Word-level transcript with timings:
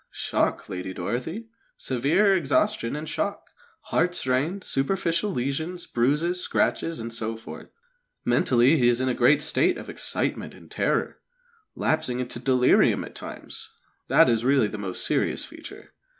"Shock, 0.09 0.67
Lady 0.67 0.95
Dorothy; 0.95 1.45
severe 1.77 2.35
exhaustion 2.35 2.95
and 2.95 3.07
shock, 3.07 3.51
heart 3.81 4.15
strained, 4.15 4.63
superficial 4.63 5.29
lesions, 5.29 5.85
bruises, 5.85 6.41
scratches, 6.43 6.99
and 6.99 7.13
so 7.13 7.37
forth. 7.37 7.69
Mentally 8.25 8.79
he 8.79 8.87
is 8.87 8.99
in 8.99 9.09
a 9.09 9.13
great 9.13 9.43
state 9.43 9.77
of 9.77 9.91
excitement 9.91 10.55
and 10.55 10.71
terror, 10.71 11.19
lapsing 11.75 12.19
into 12.19 12.39
delirium 12.39 13.03
at 13.03 13.13
times 13.13 13.69
that 14.07 14.27
is 14.27 14.43
really 14.43 14.67
the 14.67 14.79
most 14.79 15.05
serious 15.05 15.45
feature. 15.45 15.93